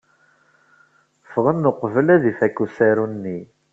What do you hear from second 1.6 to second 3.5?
uqbel ad ifak usaru-nni.